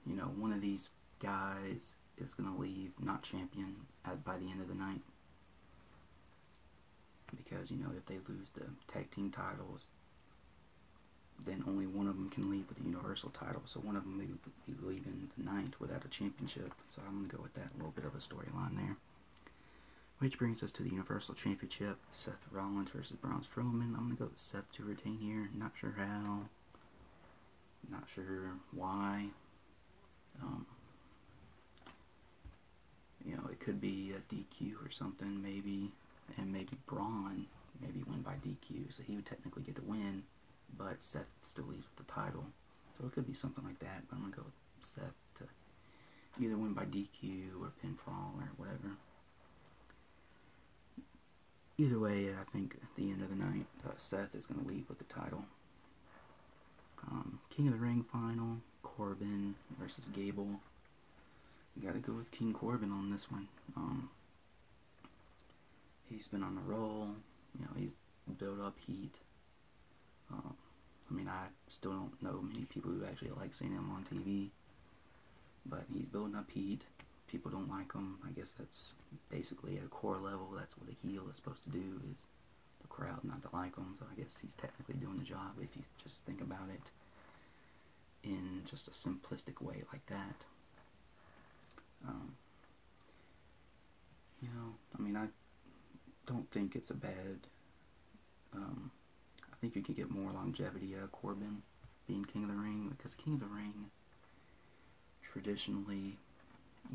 you 0.05 0.15
know, 0.15 0.31
one 0.37 0.53
of 0.53 0.61
these 0.61 0.89
guys 1.21 1.93
is 2.17 2.33
going 2.33 2.53
to 2.53 2.61
leave 2.61 2.91
not 2.99 3.23
champion 3.23 3.75
at, 4.05 4.23
by 4.23 4.37
the 4.37 4.49
end 4.49 4.61
of 4.61 4.67
the 4.67 4.75
night. 4.75 5.01
Because, 7.35 7.71
you 7.71 7.77
know, 7.77 7.91
if 7.97 8.05
they 8.05 8.19
lose 8.27 8.49
the 8.53 8.65
tag 8.91 9.09
team 9.11 9.31
titles, 9.31 9.87
then 11.45 11.63
only 11.67 11.87
one 11.87 12.07
of 12.07 12.15
them 12.15 12.29
can 12.29 12.49
leave 12.51 12.67
with 12.67 12.77
the 12.77 12.83
Universal 12.83 13.29
title. 13.29 13.61
So 13.65 13.79
one 13.79 13.95
of 13.95 14.03
them 14.03 14.17
may 14.17 14.25
be 14.25 14.77
leaving 14.83 15.29
the 15.37 15.43
night 15.43 15.75
without 15.79 16.05
a 16.05 16.09
championship. 16.09 16.73
So 16.89 17.01
I'm 17.07 17.17
going 17.17 17.29
to 17.29 17.35
go 17.37 17.41
with 17.41 17.53
that 17.55 17.75
little 17.77 17.91
bit 17.91 18.05
of 18.05 18.13
a 18.13 18.17
storyline 18.17 18.75
there. 18.75 18.97
Which 20.19 20.37
brings 20.37 20.61
us 20.61 20.71
to 20.73 20.83
the 20.83 20.89
Universal 20.89 21.33
Championship. 21.35 21.97
Seth 22.11 22.45
Rollins 22.51 22.91
versus 22.91 23.15
Braun 23.15 23.41
Strowman. 23.41 23.97
I'm 23.97 24.05
going 24.05 24.17
to 24.17 24.23
go 24.23 24.25
with 24.25 24.37
Seth 24.37 24.71
to 24.73 24.83
retain 24.83 25.17
here. 25.17 25.49
Not 25.57 25.71
sure 25.79 25.95
how. 25.97 26.41
Not 27.91 28.07
sure 28.15 28.51
why. 28.73 29.25
Um, 30.41 30.65
you 33.25 33.35
know, 33.35 33.43
it 33.51 33.59
could 33.59 33.81
be 33.81 34.13
a 34.15 34.33
DQ 34.33 34.85
or 34.85 34.89
something, 34.89 35.41
maybe. 35.41 35.91
And 36.37 36.51
maybe 36.51 36.77
Braun 36.87 37.45
maybe 37.81 38.03
win 38.07 38.21
by 38.21 38.33
DQ. 38.35 38.95
So 38.95 39.03
he 39.05 39.15
would 39.15 39.25
technically 39.25 39.63
get 39.63 39.75
the 39.75 39.81
win. 39.81 40.23
But 40.77 40.97
Seth 41.01 41.27
still 41.49 41.65
leaves 41.65 41.85
with 41.95 42.07
the 42.07 42.11
title. 42.11 42.45
So 42.97 43.05
it 43.05 43.13
could 43.13 43.27
be 43.27 43.33
something 43.33 43.63
like 43.65 43.79
that. 43.79 44.03
But 44.09 44.15
I'm 44.15 44.21
going 44.21 44.33
to 44.33 44.37
go 44.37 44.45
with 44.45 44.87
Seth 44.87 45.17
to 45.39 46.43
either 46.43 46.55
win 46.55 46.73
by 46.73 46.85
DQ 46.85 47.61
or 47.61 47.71
pinfall 47.83 48.39
or 48.39 48.49
whatever. 48.55 48.95
Either 51.77 51.99
way, 51.99 52.29
I 52.29 52.43
think 52.51 52.75
at 52.75 52.95
the 52.95 53.11
end 53.11 53.21
of 53.21 53.29
the 53.29 53.35
night, 53.35 53.65
uh, 53.85 53.91
Seth 53.97 54.35
is 54.35 54.45
going 54.45 54.61
to 54.61 54.67
leave 54.67 54.85
with 54.87 54.99
the 54.99 55.03
title. 55.05 55.43
Um, 57.09 57.39
King 57.55 57.67
of 57.67 57.73
the 57.73 57.79
Ring 57.79 58.05
final, 58.11 58.57
Corbin 58.83 59.55
versus 59.79 60.05
Gable. 60.13 60.59
You 61.75 61.87
got 61.87 61.93
to 61.93 61.99
go 61.99 62.13
with 62.13 62.31
King 62.31 62.53
Corbin 62.53 62.91
on 62.91 63.11
this 63.11 63.29
one. 63.29 63.47
Um, 63.75 64.09
he's 66.09 66.27
been 66.27 66.43
on 66.43 66.57
a 66.57 66.69
roll. 66.69 67.09
You 67.57 67.65
know, 67.65 67.71
he's 67.77 67.91
built 68.39 68.59
up 68.61 68.75
heat. 68.85 69.13
Um, 70.31 70.55
I 71.09 71.13
mean, 71.13 71.27
I 71.27 71.47
still 71.69 71.91
don't 71.91 72.23
know 72.23 72.41
many 72.41 72.65
people 72.65 72.91
who 72.91 73.05
actually 73.05 73.31
like 73.37 73.53
seeing 73.53 73.71
him 73.71 73.91
on 73.91 74.05
TV. 74.05 74.49
But 75.65 75.83
he's 75.93 76.05
building 76.05 76.35
up 76.35 76.49
heat 76.49 76.81
people 77.31 77.49
don't 77.49 77.69
like 77.69 77.93
him. 77.93 78.17
I 78.27 78.31
guess 78.31 78.51
that's 78.59 78.91
basically 79.31 79.77
at 79.77 79.85
a 79.85 79.87
core 79.87 80.19
level, 80.19 80.51
that's 80.55 80.77
what 80.77 80.91
a 80.91 81.07
heel 81.07 81.23
is 81.29 81.37
supposed 81.37 81.63
to 81.63 81.69
do, 81.69 82.01
is 82.11 82.25
the 82.81 82.87
crowd 82.87 83.23
not 83.23 83.41
to 83.43 83.49
like 83.55 83.75
him. 83.77 83.95
So 83.97 84.05
I 84.11 84.19
guess 84.19 84.35
he's 84.41 84.53
technically 84.53 84.95
doing 84.95 85.17
the 85.17 85.23
job 85.23 85.55
if 85.61 85.71
you 85.75 85.81
just 86.03 86.19
think 86.25 86.41
about 86.41 86.67
it 86.73 86.83
in 88.23 88.61
just 88.69 88.87
a 88.87 88.91
simplistic 88.91 89.61
way 89.61 89.83
like 89.91 90.05
that. 90.07 90.45
Um, 92.07 92.33
you 94.41 94.49
know, 94.49 94.75
I 94.97 95.01
mean, 95.01 95.15
I 95.15 95.27
don't 96.25 96.49
think 96.51 96.75
it's 96.75 96.89
a 96.89 96.95
bad. 96.95 97.39
Um, 98.53 98.91
I 99.51 99.55
think 99.61 99.75
you 99.75 99.83
could 99.83 99.95
get 99.95 100.09
more 100.09 100.31
longevity 100.31 100.95
out 100.95 101.03
of 101.03 101.11
Corbin 101.11 101.61
being 102.07 102.25
King 102.25 102.43
of 102.43 102.49
the 102.49 102.55
Ring 102.55 102.93
because 102.95 103.15
King 103.15 103.35
of 103.35 103.39
the 103.41 103.45
Ring 103.45 103.91
traditionally 105.31 106.17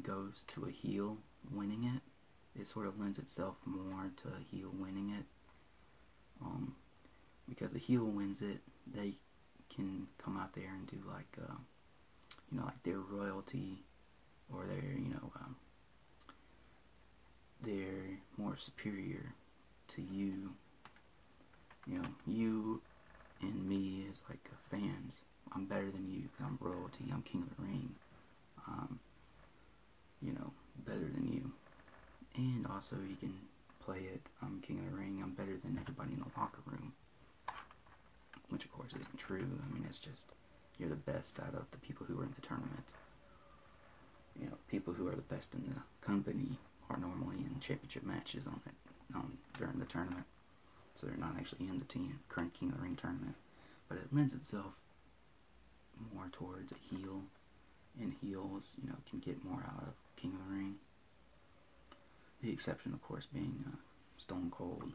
goes 0.03 0.45
to 0.49 0.67
a 0.67 0.71
heel 0.71 1.17
winning 1.51 1.85
it, 1.85 2.61
it 2.61 2.69
sort 2.69 2.87
of 2.87 2.99
lends 2.99 3.19
itself 3.19 3.57
more 3.65 4.11
to 4.23 4.29
a 4.29 4.41
heel 4.51 4.71
winning 4.73 5.11
it. 5.11 5.25
Um, 6.43 6.75
because 7.49 7.71
the 7.71 7.79
heel 7.79 8.05
wins 8.05 8.43
it, 8.43 8.59
they 8.93 9.15
can 9.75 10.07
come 10.23 10.39
out 10.39 10.55
there 10.55 10.73
and 10.73 10.87
do 10.87 10.97
like, 11.09 11.27
uh, 11.43 11.55
you 12.51 12.59
know, 12.59 12.65
like 12.65 12.83
their 12.83 12.99
royalty 12.99 13.83
or 14.53 14.65
their, 14.67 14.93
you 14.93 15.11
know, 15.11 15.33
um, 15.37 15.57
they're 17.63 18.19
more 18.37 18.57
superior 18.57 19.35
to 19.89 20.03
you. 20.03 20.51
You 21.87 21.99
know, 21.99 22.09
you 22.27 22.83
and 23.41 23.69
me 23.69 24.07
as 24.13 24.23
like 24.29 24.51
fans. 24.71 25.17
I'm 25.55 25.67
better 25.67 25.91
than 25.91 26.11
you 26.11 26.23
because 26.23 26.45
I'm 26.45 26.59
royalty. 26.61 27.05
I'm 27.13 27.23
king 27.23 27.43
of 27.43 27.57
the 27.57 27.63
ring. 27.63 27.95
Um, 28.67 28.99
you 30.21 30.33
know, 30.33 30.51
better 30.85 31.09
than 31.15 31.31
you. 31.33 31.53
And 32.37 32.67
also 32.67 32.97
you 33.09 33.17
can 33.17 33.35
play 33.85 34.01
it, 34.13 34.21
I'm 34.43 34.61
King 34.61 34.81
of 34.81 34.91
the 34.91 34.99
Ring, 34.99 35.21
I'm 35.23 35.33
better 35.33 35.57
than 35.63 35.79
everybody 35.81 36.13
in 36.13 36.19
the 36.19 36.41
locker 36.41 36.59
room. 36.67 36.93
Which 38.49 38.65
of 38.65 38.73
course 38.73 38.91
isn't 38.91 39.19
true. 39.19 39.45
I 39.45 39.75
mean, 39.75 39.85
it's 39.89 39.99
just, 39.99 40.27
you're 40.79 40.89
the 40.89 40.97
best 40.97 41.39
out 41.41 41.55
of 41.55 41.71
the 41.71 41.79
people 41.79 42.07
who 42.07 42.21
are 42.21 42.25
in 42.25 42.35
the 42.35 42.47
tournament. 42.47 42.87
You 44.39 44.47
know, 44.47 44.57
people 44.69 44.93
who 44.93 45.09
are 45.09 45.15
the 45.17 45.35
best 45.35 45.55
in 45.55 45.65
the 45.65 46.07
company 46.07 46.59
are 46.91 46.99
normally 46.99 47.39
in 47.39 47.59
championship 47.61 48.05
matches 48.05 48.47
on 48.47 48.61
it 48.67 48.75
um, 49.15 49.39
during 49.59 49.79
the 49.79 49.87
tournament. 49.87 50.27
So 51.01 51.07
they're 51.07 51.17
not 51.17 51.35
actually 51.39 51.69
in 51.69 51.79
the 51.79 51.85
team, 51.87 52.21
current 52.29 52.55
King 52.55 52.71
of 52.71 52.77
the 52.77 52.83
Ring 52.83 52.97
tournament. 52.97 53.35
But 53.89 53.99
it 53.99 54.13
lends 54.13 54.33
itself 54.33 54.75
more 56.15 56.29
towards 56.33 56.73
a 56.73 56.95
heel 56.95 57.23
and 57.99 58.15
heels, 58.21 58.65
you 58.81 58.89
know, 58.89 58.97
can 59.09 59.21
get 59.21 59.45
more 59.45 59.61
out 59.61 59.83
of 59.83 59.95
King 60.17 60.33
of 60.35 60.47
the 60.49 60.55
Ring. 60.55 60.75
The 62.43 62.51
exception, 62.51 62.93
of 62.93 63.03
course, 63.03 63.27
being 63.33 63.65
uh, 63.67 63.77
Stone 64.19 64.53
Cold 64.55 64.93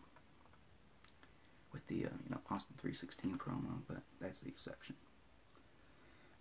with 1.74 1.86
the, 1.88 2.06
uh, 2.06 2.18
you 2.24 2.30
know, 2.30 2.40
Austin 2.50 2.76
316 2.78 3.38
promo, 3.38 3.82
but 3.88 4.02
that's 4.20 4.40
the 4.40 4.48
exception. 4.48 4.96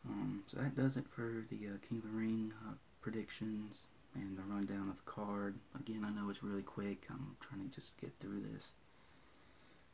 Um, 0.09 0.43
so 0.47 0.57
that 0.59 0.77
does 0.77 0.97
it 0.97 1.05
for 1.15 1.45
the 1.51 1.69
uh, 1.69 1.79
King 1.89 1.99
of 1.99 2.05
the 2.05 2.17
Ring 2.17 2.53
uh, 2.67 2.73
predictions 3.03 3.87
and 4.15 4.37
the 4.37 4.43
rundown 4.43 4.89
of 4.89 4.97
the 4.97 5.11
card. 5.11 5.55
Again, 5.79 6.05
I 6.05 6.11
know 6.11 6.31
it's 6.31 6.43
really 6.43 6.63
quick. 6.63 7.05
I'm 7.11 7.37
trying 7.41 7.69
to 7.69 7.75
just 7.75 7.97
get 8.01 8.13
through 8.21 8.43
this. 8.53 8.73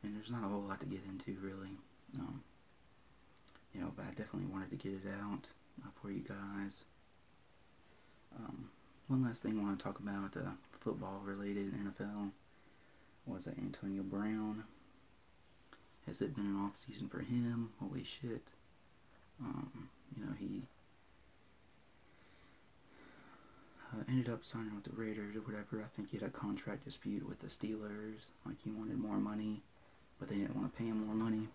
And 0.02 0.16
there's 0.16 0.30
not 0.30 0.44
a 0.44 0.48
whole 0.48 0.62
lot 0.62 0.80
to 0.80 0.86
get 0.86 1.00
into, 1.08 1.36
really. 1.40 1.76
Um, 2.18 2.42
you 3.74 3.80
know, 3.80 3.92
but 3.96 4.04
I 4.06 4.10
definitely 4.10 4.46
wanted 4.50 4.70
to 4.70 4.76
get 4.76 4.92
it 4.92 5.08
out 5.22 5.46
uh, 5.82 5.90
for 6.00 6.10
you 6.10 6.20
guys. 6.20 6.84
Um, 8.38 8.70
one 9.08 9.24
last 9.24 9.42
thing 9.42 9.58
I 9.58 9.62
want 9.62 9.78
to 9.78 9.84
talk 9.84 9.98
about, 9.98 10.36
uh, 10.36 10.50
football 10.80 11.20
related 11.24 11.72
NFL, 11.74 12.30
was 13.26 13.48
Antonio 13.48 14.02
Brown. 14.02 14.64
Has 16.06 16.20
it 16.20 16.34
been 16.34 16.46
an 16.46 16.64
off 16.64 16.76
season 16.86 17.08
for 17.08 17.20
him? 17.20 17.70
Holy 17.80 18.04
shit. 18.04 18.48
Um, 19.40 19.88
you 20.16 20.24
know, 20.24 20.32
he 20.38 20.62
uh, 23.92 24.04
ended 24.08 24.28
up 24.32 24.44
signing 24.44 24.74
with 24.74 24.84
the 24.84 24.92
Raiders 24.92 25.36
or 25.36 25.40
whatever. 25.40 25.82
I 25.82 25.88
think 25.94 26.10
he 26.10 26.18
had 26.18 26.26
a 26.26 26.30
contract 26.30 26.84
dispute 26.84 27.28
with 27.28 27.40
the 27.40 27.48
Steelers. 27.48 28.30
Like, 28.46 28.56
he 28.62 28.70
wanted 28.70 28.98
more 28.98 29.16
money, 29.16 29.62
but 30.18 30.28
they 30.28 30.36
didn't 30.36 30.56
want 30.56 30.72
to 30.72 30.78
pay 30.78 30.86
him 30.86 31.04
more 31.04 31.14
money. 31.14 31.48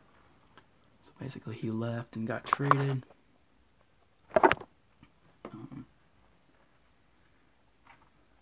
So 1.04 1.12
basically, 1.20 1.56
he 1.56 1.72
left 1.72 2.16
and 2.16 2.28
got 2.28 2.46
traded. 2.46 3.04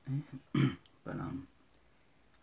but 0.53 1.13
um, 1.13 1.47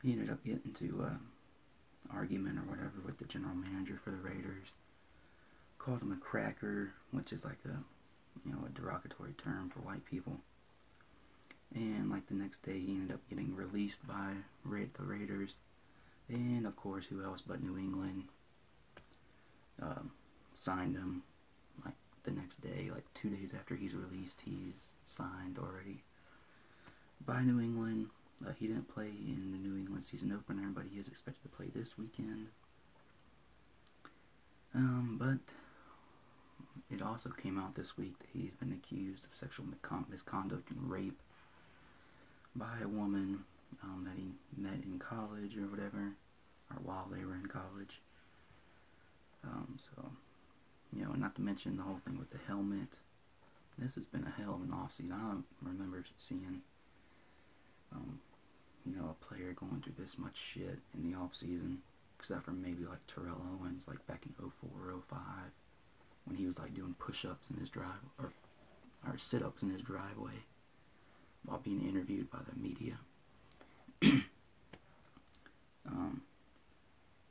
he 0.02 0.12
ended 0.12 0.30
up 0.30 0.44
getting 0.44 0.72
to 0.72 1.06
uh, 1.10 2.14
argument 2.14 2.58
or 2.58 2.62
whatever 2.62 2.92
the 3.26 3.32
general 3.32 3.54
manager 3.54 3.98
for 4.02 4.10
the 4.10 4.16
Raiders. 4.16 4.74
Called 5.78 6.02
him 6.02 6.12
a 6.12 6.16
cracker, 6.16 6.92
which 7.12 7.32
is 7.32 7.44
like 7.44 7.58
a 7.64 7.76
you 8.44 8.52
know 8.52 8.66
a 8.66 8.70
derogatory 8.70 9.34
term 9.42 9.68
for 9.68 9.80
white 9.80 10.04
people. 10.04 10.38
And 11.74 12.10
like 12.10 12.26
the 12.28 12.34
next 12.34 12.62
day, 12.62 12.78
he 12.78 12.92
ended 12.92 13.12
up 13.12 13.20
getting 13.28 13.54
released 13.54 14.06
by 14.06 14.32
Ra 14.64 14.84
the 14.96 15.04
Raiders, 15.04 15.56
and 16.28 16.66
of 16.66 16.76
course, 16.76 17.06
who 17.06 17.24
else 17.24 17.42
but 17.46 17.62
New 17.62 17.76
England 17.76 18.24
um, 19.82 20.10
signed 20.54 20.96
him. 20.96 21.22
Like 21.84 21.94
the 22.24 22.30
next 22.30 22.60
day, 22.60 22.90
like 22.92 23.04
two 23.14 23.30
days 23.30 23.52
after 23.58 23.74
he's 23.74 23.94
released, 23.94 24.42
he's 24.44 24.94
signed 25.04 25.58
already 25.58 26.02
by 27.24 27.42
New 27.42 27.60
England. 27.60 28.06
Uh, 28.46 28.52
he 28.58 28.66
didn't 28.66 28.88
play 28.88 29.08
in 29.08 29.50
the 29.52 29.58
New 29.58 29.76
England 29.76 30.04
season 30.04 30.32
opener, 30.32 30.70
but 30.74 30.84
he 30.92 31.00
is 31.00 31.08
expected 31.08 31.42
to 31.42 31.56
play 31.56 31.66
this 31.74 31.96
weekend. 31.96 32.48
Um, 34.76 35.16
but 35.18 35.38
it 36.94 37.02
also 37.02 37.30
came 37.30 37.58
out 37.58 37.74
this 37.74 37.96
week 37.96 38.18
that 38.18 38.28
he's 38.32 38.52
been 38.52 38.72
accused 38.72 39.24
of 39.24 39.30
sexual 39.34 39.66
misconduct 40.10 40.70
and 40.70 40.90
rape 40.90 41.18
by 42.54 42.78
a 42.82 42.88
woman 42.88 43.44
um, 43.82 44.06
that 44.06 44.16
he 44.16 44.28
met 44.60 44.84
in 44.84 44.98
college 44.98 45.56
or 45.56 45.66
whatever, 45.66 46.12
or 46.70 46.76
while 46.84 47.08
they 47.10 47.24
were 47.24 47.34
in 47.34 47.46
college. 47.46 48.00
Um, 49.44 49.76
so, 49.78 50.10
you 50.92 51.04
know, 51.04 51.12
not 51.12 51.34
to 51.36 51.40
mention 51.42 51.76
the 51.76 51.82
whole 51.82 52.00
thing 52.04 52.18
with 52.18 52.30
the 52.30 52.38
helmet. 52.46 52.98
This 53.78 53.94
has 53.94 54.06
been 54.06 54.24
a 54.24 54.40
hell 54.40 54.54
of 54.54 54.62
an 54.62 54.74
offseason. 54.74 55.12
I 55.12 55.32
don't 55.32 55.44
remember 55.62 56.04
seeing 56.18 56.62
um, 57.92 58.20
you 58.84 58.96
know, 58.96 59.14
a 59.20 59.24
player 59.24 59.52
going 59.52 59.82
through 59.82 59.94
this 59.98 60.18
much 60.18 60.36
shit 60.36 60.78
in 60.94 61.10
the 61.10 61.18
off 61.18 61.34
season, 61.34 61.78
except 62.18 62.44
for 62.44 62.52
maybe 62.52 62.84
like 62.84 63.06
Terrell 63.06 63.40
Owens, 63.60 63.86
like 63.88 64.04
back 64.06 64.24
in 64.26 64.32
04, 64.34 64.50
05, 65.08 65.18
when 66.24 66.36
he 66.36 66.46
was 66.46 66.58
like 66.58 66.74
doing 66.74 66.94
push-ups 66.98 67.50
in 67.50 67.60
his 67.60 67.70
drive 67.70 68.02
or 68.18 68.32
or 69.06 69.16
sit-ups 69.18 69.62
in 69.62 69.70
his 69.70 69.82
driveway 69.82 70.32
while 71.44 71.58
being 71.58 71.86
interviewed 71.86 72.30
by 72.30 72.40
the 72.48 72.60
media. 72.60 72.98
um, 75.86 76.22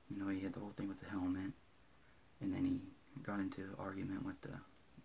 you 0.10 0.18
know, 0.18 0.30
he 0.30 0.40
had 0.40 0.54
the 0.54 0.60
whole 0.60 0.72
thing 0.78 0.88
with 0.88 1.02
the 1.02 1.10
helmet, 1.10 1.52
and 2.40 2.54
then 2.54 2.66
he 2.66 2.80
got 3.24 3.40
into 3.40 3.62
an 3.62 3.76
argument 3.78 4.26
with 4.26 4.40
the 4.42 4.54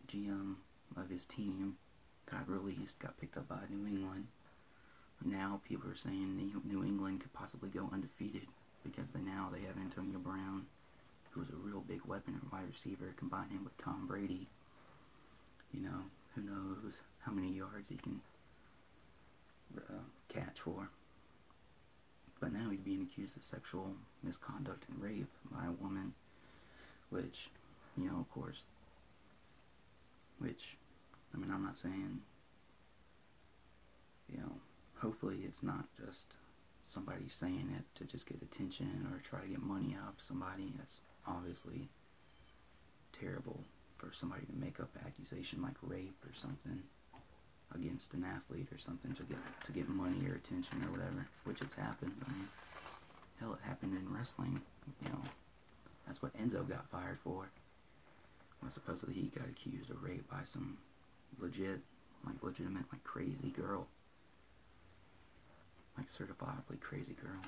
GM 0.07 0.55
of 0.97 1.11
his 1.11 1.27
team, 1.27 1.77
got 2.31 2.49
released, 2.49 3.01
got 3.01 3.19
picked 3.19 3.37
up 3.37 3.49
by 3.49 3.59
New 3.69 3.87
England. 3.87 4.29
Now 5.25 5.61
people 5.69 5.91
are 5.91 5.97
saying 5.97 6.53
New 6.65 6.85
England 6.85 7.21
could 7.21 7.33
possibly 7.33 7.69
go 7.69 7.91
undefeated 7.93 8.47
because 8.85 9.07
they 9.15 9.21
now 9.21 9.51
they 9.53 9.61
have 9.67 9.77
Antonio 9.77 10.19
Brown, 10.19 10.67
who's 11.31 11.49
a 11.51 11.67
real 11.67 11.81
big 11.81 12.05
weapon 12.05 12.35
at 12.37 12.53
wide 12.53 12.69
receiver, 12.71 13.13
combine 13.17 13.49
him 13.49 13.65
with 13.65 13.77
Tom 13.79 14.07
Brady. 14.07 14.49
You 15.73 15.83
know, 15.83 16.01
who 16.35 16.43
knows 16.43 16.95
how 17.21 17.33
many 17.33 17.53
yards 17.53 17.89
he 17.89 17.97
can 17.97 18.21
uh, 19.77 20.03
catch 20.29 20.61
for. 20.65 20.89
But 22.41 22.53
now 22.53 22.71
he's 22.71 22.81
being 22.81 23.03
accused 23.03 23.37
of 23.37 23.45
sexual 23.45 23.93
misconduct 24.23 24.85
and 24.89 25.03
rape 25.03 25.29
by 25.53 25.67
a 25.67 25.83
woman, 25.83 26.15
which, 27.11 27.51
you 27.99 28.07
know, 28.09 28.19
of 28.19 28.31
course, 28.31 28.63
which, 30.39 30.77
I 31.35 31.39
mean, 31.39 31.51
I'm 31.53 31.63
not 31.63 31.77
saying, 31.77 32.21
you 34.33 34.39
know, 34.39 34.53
hopefully 34.97 35.41
it's 35.47 35.63
not 35.63 35.85
just 36.03 36.27
somebody 36.91 37.29
saying 37.29 37.73
it 37.77 37.85
to 37.99 38.05
just 38.05 38.27
get 38.27 38.43
attention 38.43 39.07
or 39.13 39.21
try 39.23 39.41
to 39.41 39.47
get 39.47 39.63
money 39.63 39.97
out 40.03 40.15
of 40.19 40.23
somebody. 40.23 40.73
That's 40.77 40.99
obviously 41.27 41.89
terrible 43.19 43.61
for 43.97 44.11
somebody 44.13 44.47
to 44.47 44.53
make 44.55 44.81
up 44.81 44.91
accusation 45.07 45.63
like 45.63 45.77
rape 45.83 46.17
or 46.25 46.35
something 46.35 46.83
against 47.75 48.13
an 48.15 48.25
athlete 48.25 48.67
or 48.73 48.79
something 48.79 49.15
to 49.15 49.23
get 49.23 49.39
to 49.65 49.73
get 49.73 49.89
money 49.89 50.27
or 50.29 50.35
attention 50.35 50.83
or 50.83 50.91
whatever, 50.91 51.27
which 51.45 51.61
it's 51.63 51.75
happened. 51.75 52.13
I 52.27 52.33
mean, 52.33 52.49
hell, 53.39 53.53
it 53.53 53.61
happened 53.67 53.97
in 53.97 54.13
wrestling. 54.13 54.61
You 55.05 55.13
know, 55.13 55.23
that's 56.07 56.21
what 56.21 56.37
Enzo 56.37 56.69
got 56.69 56.91
fired 56.91 57.19
for. 57.23 57.49
Well, 58.61 58.71
supposedly 58.71 59.15
he 59.15 59.31
got 59.39 59.49
accused 59.49 59.91
of 59.91 60.03
rape 60.03 60.29
by 60.29 60.43
some 60.45 60.77
legit, 61.39 61.81
like 62.27 62.43
legitimate, 62.43 62.85
like 62.93 63.05
crazy 63.05 63.51
girl, 63.51 63.87
like 66.00 66.09
certifiably 66.11 66.80
crazy 66.80 67.14
girl. 67.23 67.40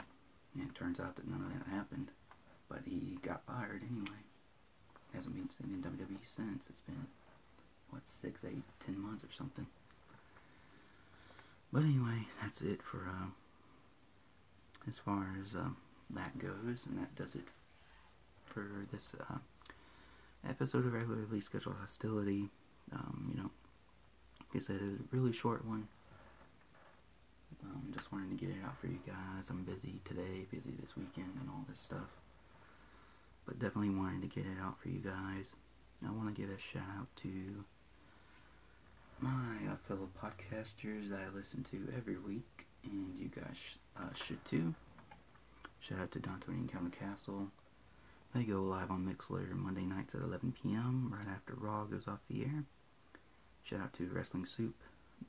And 0.55 0.69
it 0.69 0.75
turns 0.75 1.01
out 1.01 1.17
that 1.17 1.27
none 1.27 1.41
of 1.41 1.49
that 1.49 1.75
happened, 1.75 2.11
but 2.69 2.81
he 2.85 3.19
got 3.23 3.43
fired 3.47 3.83
anyway. 3.91 4.21
Hasn't 5.15 5.35
been 5.35 5.49
seen 5.51 5.73
in 5.73 5.91
WWE 5.91 6.19
since. 6.25 6.69
It's 6.69 6.81
been 6.83 7.07
what 7.91 8.03
six, 8.05 8.43
eight, 8.45 8.63
ten 8.85 9.01
months 9.01 9.25
or 9.25 9.33
something. 9.37 9.67
But 11.73 11.85
anyway, 11.85 12.27
that's 12.41 12.61
it 12.61 12.83
for 12.83 12.99
uh, 13.09 13.29
as 14.89 14.99
far 14.99 15.27
as 15.45 15.55
uh, 15.55 15.69
that 16.11 16.39
goes, 16.39 16.85
and 16.87 16.99
that 16.99 17.15
does 17.17 17.35
it 17.35 17.45
for 18.45 18.87
this 18.93 19.15
uh, 19.21 19.39
episode 20.49 20.85
of 20.87 20.93
regularly 20.93 21.41
scheduled 21.41 21.77
hostility. 21.81 22.49
Um, 22.93 23.31
you 23.35 23.43
know, 23.43 23.51
like 24.53 24.63
I 24.63 24.67
said, 24.67 24.81
a 24.83 25.17
really 25.17 25.33
short 25.33 25.67
one. 25.67 25.89
Um, 27.65 27.93
just 27.95 28.13
wanted 28.13 28.31
to 28.31 28.47
get 28.47 28.55
it 28.55 28.63
out 28.65 28.79
for 28.79 28.87
you 28.89 28.99
guys. 29.07 29.49
I'm 29.51 29.63
busy 29.63 30.01
today, 30.05 30.47
busy 30.51 30.73
this 30.81 30.97
weekend, 30.97 31.33
and 31.41 31.49
all 31.49 31.65
this 31.69 31.81
stuff. 31.81 32.11
But 33.47 33.59
definitely 33.59 33.95
wanted 33.95 34.23
to 34.23 34.29
get 34.29 34.47
it 34.47 34.59
out 34.63 34.81
for 34.81 34.89
you 34.89 35.01
guys. 35.01 35.55
I 36.07 36.11
want 36.11 36.35
to 36.35 36.41
give 36.41 36.51
a 36.51 36.59
shout 36.59 36.83
out 36.99 37.07
to 37.23 37.65
my 39.21 39.71
uh, 39.71 39.77
fellow 39.87 40.09
podcasters 40.21 41.09
that 41.11 41.21
I 41.21 41.35
listen 41.35 41.65
to 41.71 41.93
every 41.97 42.19
week, 42.19 42.67
and 42.85 43.17
you 43.17 43.29
guys 43.29 43.57
uh, 43.97 44.13
should 44.15 44.45
too. 44.45 44.75
Shout 45.81 46.01
out 46.01 46.11
to 46.13 46.19
Dante 46.19 46.49
and 46.49 46.71
County 46.71 46.91
Castle. 46.91 47.49
They 48.35 48.45
go 48.45 48.63
live 48.63 48.91
on 48.91 49.05
Mixlr 49.07 49.51
Monday 49.53 49.83
nights 49.83 50.15
at 50.15 50.23
11 50.23 50.55
p.m. 50.63 51.15
right 51.17 51.33
after 51.33 51.55
Raw 51.55 51.85
goes 51.85 52.09
off 52.09 52.21
the 52.29 52.43
air. 52.43 52.65
Shout 53.63 53.81
out 53.81 53.93
to 53.95 54.09
Wrestling 54.09 54.47
Soup. 54.47 54.75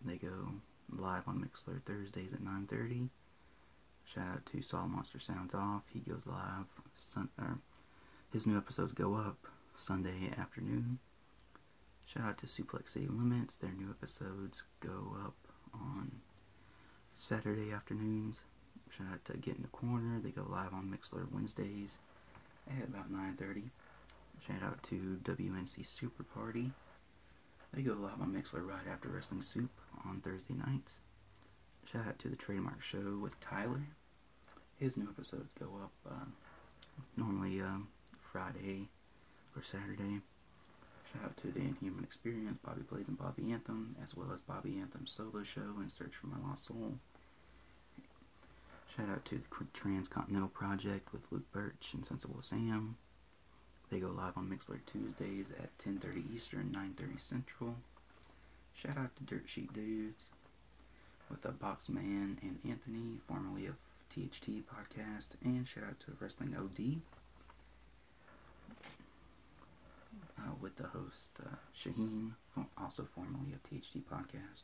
They 0.06 0.16
go 0.16 0.54
live 1.00 1.28
on 1.28 1.40
Mixlr 1.40 1.82
Thursdays 1.84 2.34
at 2.34 2.42
9:30. 2.42 3.10
Shout 4.06 4.28
out 4.28 4.46
to 4.48 4.62
Saw 4.62 4.86
Monster 4.86 5.20
Sounds 5.20 5.54
Off. 5.54 5.84
He 5.92 6.00
goes 6.00 6.26
live. 6.26 6.66
Sun, 6.96 7.30
or 7.38 7.60
his 8.32 8.46
new 8.46 8.58
episodes 8.58 8.92
go 8.92 9.16
up 9.16 9.48
Sunday 9.78 10.32
afternoon. 10.38 11.00
Shout 12.06 12.24
out 12.24 12.38
to 12.40 12.46
Suplex 12.46 12.90
City 12.90 13.08
Limits. 13.08 13.56
Their 13.56 13.72
new 13.72 13.90
episodes 13.90 14.64
go 14.80 15.16
up 15.24 15.36
on 15.74 16.12
Saturday 17.14 17.72
afternoons. 17.72 18.42
Shout 18.90 19.08
out 19.12 19.26
to 19.26 19.38
Get 19.38 19.56
in 19.56 19.62
the 19.64 19.68
Corner. 19.70 20.20
They 20.20 20.32
go 20.32 20.46
live 20.48 20.74
on 20.74 20.92
Mixlr 20.92 21.32
Wednesdays 21.32 21.98
at 22.68 22.88
about 22.88 23.12
9.30. 23.12 23.70
Shout 24.46 24.62
out 24.64 24.84
to 24.84 25.20
WNC 25.24 25.86
Super 25.86 26.24
Party. 26.24 26.72
They 27.74 27.82
go 27.82 27.94
live 27.94 28.22
on 28.22 28.34
Mixlr 28.34 28.66
right 28.68 28.88
after 28.92 29.10
Wrestling 29.10 29.42
Soup 29.42 29.72
on 30.08 30.22
Thursday 30.22 30.54
nights. 30.54 30.94
Shout 31.92 32.08
out 32.08 32.20
to 32.20 32.30
the 32.30 32.36
Trademark 32.36 32.82
Show 32.82 33.20
with 33.22 33.40
Tyler. 33.40 33.82
His 34.78 34.98
new 34.98 35.08
episodes 35.10 35.50
go 35.60 35.66
up 35.82 35.92
uh, 36.10 36.26
normally 37.18 37.62
uh, 37.62 37.78
Friday 38.32 38.88
or 39.56 39.64
Saturday. 39.64 40.22
Shout 41.12 41.26
out 41.26 41.38
to 41.38 41.52
the 41.52 41.60
Inhuman 41.60 42.04
Experience, 42.04 42.58
Bobby 42.66 42.82
Blades 42.90 43.10
and 43.10 43.18
Bobby 43.18 43.52
Anthem, 43.52 43.96
as 44.04 44.16
well 44.16 44.32
as 44.34 44.42
Bobby 44.42 44.80
Anthem's 44.80 45.12
solo 45.12 45.44
show 45.44 45.76
in 45.82 45.90
Search 45.90 46.14
for 46.20 46.28
My 46.28 46.38
Lost 46.48 46.66
Soul. 46.66 46.98
Shout 48.96 49.10
out 49.10 49.26
to 49.26 49.36
the 49.36 49.66
Transcontinental 49.74 50.50
Project 50.50 51.12
with 51.14 51.22
Luke 51.32 51.52
Birch 51.52 51.92
and 51.94 52.06
Sensible 52.06 52.42
Sam. 52.42 52.96
They 53.90 54.00
go 54.00 54.10
live 54.10 54.38
on 54.38 54.48
Mixlr 54.50 54.80
Tuesdays 54.86 55.52
at 55.52 55.78
10:30 55.78 56.34
Eastern, 56.34 56.72
9:30 56.72 57.20
Central. 57.20 57.76
Shout 58.74 58.98
out 58.98 59.16
to 59.16 59.24
Dirt 59.24 59.44
Sheet 59.48 59.74
Dudes 59.74 60.26
with 61.30 61.46
a 61.46 61.50
Boxman 61.50 62.38
and 62.42 62.60
Anthony, 62.68 63.20
formerly 63.28 63.68
of 63.68 63.76
THT 64.10 64.64
podcast, 64.68 65.30
and 65.44 65.68
shout 65.68 65.86
out 65.86 66.00
to 66.02 66.12
Wrestling 66.20 66.56
OD 66.58 67.02
uh, 70.40 70.52
with 70.62 70.76
the 70.76 70.84
host 70.84 71.32
uh, 71.42 71.56
Shaheen, 71.76 72.32
also 72.78 73.08
formerly 73.16 73.54
of 73.54 73.64
THT 73.64 74.08
Podcast. 74.10 74.64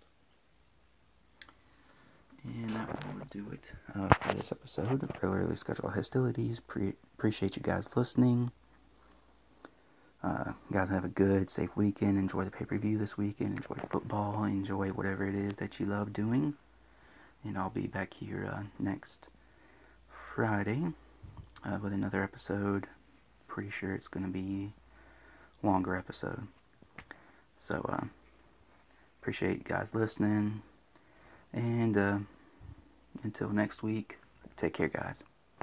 And 2.43 2.69
that 2.69 2.87
will 3.05 3.25
do 3.29 3.45
it 3.51 3.63
uh, 3.95 4.07
for 4.07 4.33
this 4.33 4.51
episode 4.51 5.03
Regularly 5.13 5.55
Scheduled 5.55 5.93
Hostilities. 5.93 6.59
Pre- 6.61 6.93
appreciate 7.17 7.57
you 7.57 7.61
guys 7.61 7.95
listening. 7.97 8.51
Uh, 10.21 10.51
guys, 10.71 10.89
have 10.89 11.05
a 11.05 11.09
good, 11.09 11.49
safe 11.49 11.77
weekend. 11.77 12.17
Enjoy 12.17 12.43
the 12.43 12.51
pay 12.51 12.65
per 12.65 12.77
view 12.77 12.97
this 12.97 13.17
weekend. 13.17 13.55
Enjoy 13.57 13.75
football. 13.89 14.43
Enjoy 14.43 14.89
whatever 14.89 15.25
it 15.25 15.35
is 15.35 15.53
that 15.55 15.79
you 15.79 15.85
love 15.85 16.11
doing. 16.11 16.55
And 17.43 17.57
I'll 17.57 17.69
be 17.69 17.87
back 17.87 18.13
here 18.13 18.49
uh, 18.53 18.63
next 18.77 19.27
Friday 20.09 20.83
uh, 21.65 21.77
with 21.81 21.93
another 21.93 22.21
episode. 22.21 22.87
Pretty 23.47 23.69
sure 23.69 23.93
it's 23.93 24.09
going 24.09 24.25
to 24.25 24.31
be 24.31 24.73
longer 25.63 25.95
episode. 25.95 26.47
So, 27.57 27.85
uh, 27.89 28.05
appreciate 29.21 29.59
you 29.59 29.63
guys 29.63 29.93
listening. 29.93 30.61
And 31.53 31.97
uh, 31.97 32.17
until 33.23 33.49
next 33.49 33.83
week, 33.83 34.17
take 34.57 34.73
care, 34.73 34.89
guys. 34.89 35.23